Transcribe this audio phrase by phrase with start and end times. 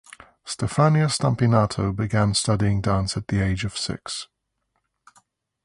[0.43, 4.29] Stefania Spampinato began studying dance at the age of six.